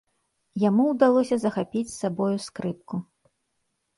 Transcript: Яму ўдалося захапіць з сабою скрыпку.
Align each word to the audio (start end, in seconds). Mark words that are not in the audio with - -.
Яму 0.61 0.85
ўдалося 0.91 1.35
захапіць 1.43 1.85
з 1.91 1.95
сабою 2.01 2.31
скрыпку. 2.47 2.95